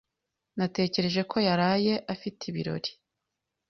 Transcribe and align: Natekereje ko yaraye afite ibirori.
Natekereje 0.57 1.21
ko 1.31 1.37
yaraye 1.47 1.93
afite 2.13 2.41
ibirori. 2.51 2.91